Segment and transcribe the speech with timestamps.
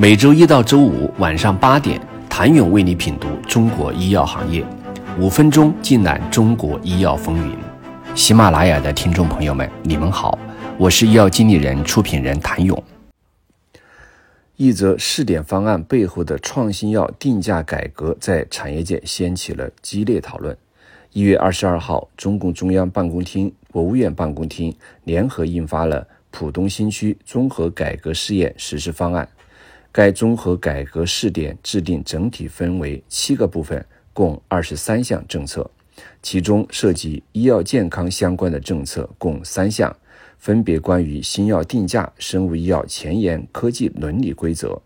[0.00, 2.00] 每周一到周五晚上八点，
[2.30, 4.64] 谭勇为你品读中国医药行业，
[5.18, 7.56] 五分钟尽览中国医药风云。
[8.14, 10.38] 喜马拉雅的听众朋友们，你们好，
[10.78, 12.80] 我是医药经理人、出品人谭勇。
[14.54, 20.56] 一则试点方案背后的创新药定价改革，在产业界掀起了激烈讨论。
[21.12, 24.72] 一月二十二号，中共中央办公厅、国务院办公厅
[25.02, 29.28] 联合印发了《浦东新区综合改革试验实施方案》。
[29.90, 35.68] 该综合改革试点制定整体分为七个部分，共二十三项政策，
[36.22, 39.94] 其中涉及医药健康相关的政策共三项，
[40.38, 44.80] 分别关于新药定价、生物医药前沿科技伦理规则、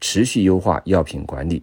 [0.00, 1.62] 持续优化药品管理。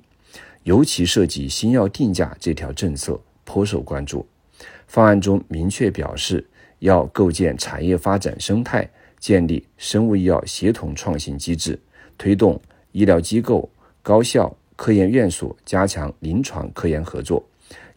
[0.64, 4.26] 尤其涉及新药定价这条政策颇受关注。
[4.88, 6.44] 方案中明确表示，
[6.80, 8.90] 要构建产业发展生态，
[9.20, 11.80] 建立生物医药协同创新机制，
[12.18, 12.60] 推动。
[12.96, 13.70] 医疗机构、
[14.02, 17.46] 高校、科研院所加强临床科研合作，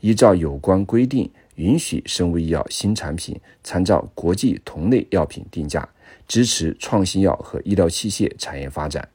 [0.00, 5.88] 依照有关规定，允许生物医药新产品参照国际同类药品定价，
[6.26, 9.08] 支持创新药和医疗器械产业发展。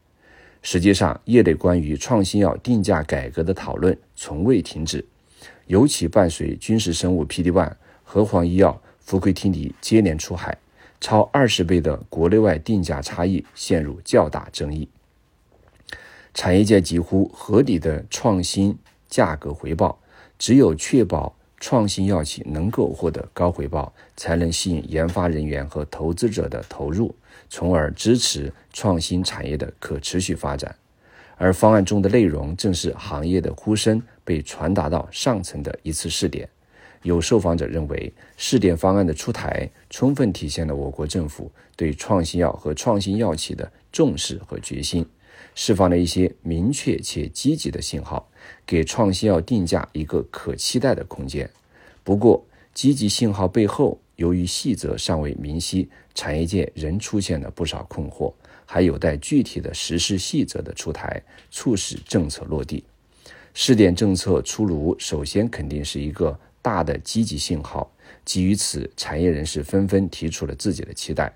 [0.61, 5.05] 实际上，业内关于创新药定价改革的讨论从未停止，
[5.67, 7.69] 尤其伴随军事生物 PD-1、
[8.05, 10.57] 和黄医药、福奎汀尼接连出海，
[11.02, 14.88] 超二十倍的国内外定价差异陷入较大争议。
[16.33, 19.99] 产业界几乎合理的创新价格回报，
[20.39, 27.15] 只有确保创新药企能够获得高回报，才能吸引研发人员和投资者的投入，
[27.49, 30.75] 从而支持创新产业的可持续发展。
[31.37, 36.47] 而方案中的内容，正是行业的呼声被传达到上层的一次试点。
[37.01, 45.05] 有受访者认为，试点方案的出台，充分体现了我国政府对创新药和创新药企的重视和决心。
[45.55, 48.27] 释放了一些明确且积极的信号，
[48.66, 51.50] 给创新药定价一个可期待的空间。
[52.03, 58.34] 不过，积极信号背后，由于细则尚未明晰，产业界仍出现了不少困惑，
[58.66, 62.84] 还有待具体的实施细则的出台，促使政策落地。
[63.53, 67.90] 试点政策出炉，首先肯定是一个大的积极信号。
[68.25, 71.31] 基于此，产业人士纷纷提出了自己的期待。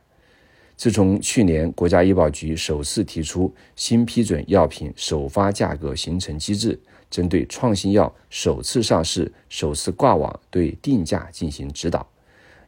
[0.78, 6.80] 自从去年国家医保局首次提出新批准药品首发价格形成机制，
[7.10, 12.08] 针对创新药首次上市、首次挂网对定价进行指导，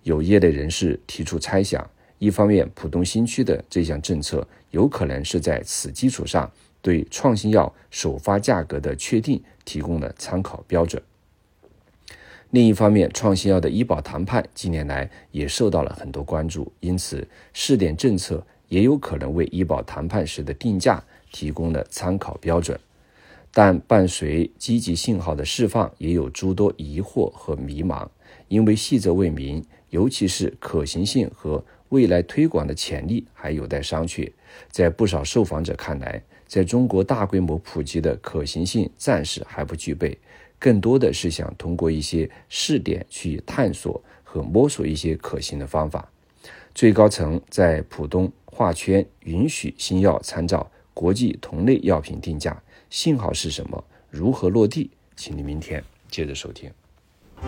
[0.02, 1.88] 有业内人士提出猜想：
[2.18, 11.00] 一方面，浦东新区的这项政策有可能是在此基础上对创新药首发价格的确定提供了参考标准。
[12.52, 22.80] 另一方面，创新药的医保谈判近年来也受到了很多关注，因此试点政策也有可能为医保谈判时的定价提供了参考标准。
[23.52, 28.08] 但伴随积极信号的释放，也有诸多疑惑和迷茫，
[28.48, 34.32] 因为细则未明，尤其是可行性和未来推广的潜力还有待商榷。
[34.72, 40.18] 在不少受访者看来，在中国大规模普及的可行性暂时还不具备。
[40.60, 46.08] 更多的是想通过一些试点去探索和摸索一些可行的方法。
[46.76, 53.84] 最高层在浦东画圈，允许新药参照国际同类药品定价，信号是什么？
[54.10, 54.90] 如何落地？
[55.16, 56.70] 请您明天接着收听。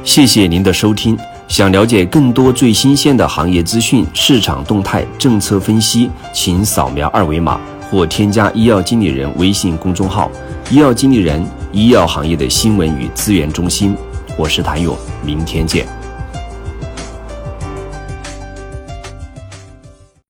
[0.03, 1.17] 谢谢您的收听。
[1.47, 10.31] 想了解更多最新鲜的行业资讯、市场动态、政策分析，请扫描二维码或添加医药经理人微信公众号
[10.71, 11.45] “医药经理人”。
[11.73, 13.95] 医药行业的新闻与资源中心，
[14.37, 16.00] 我是谭勇，明天见。